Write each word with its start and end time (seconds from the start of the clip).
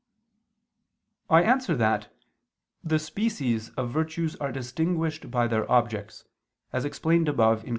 I 1.29 1.43
answer 1.43 1.75
that, 1.75 2.11
The 2.83 2.97
species 2.97 3.69
of 3.77 3.91
virtues 3.91 4.35
are 4.37 4.51
distinguished 4.51 5.29
by 5.29 5.45
their 5.45 5.71
objects, 5.71 6.25
as 6.73 6.85
explained 6.85 7.29
above 7.29 7.61
(Q. 7.61 7.69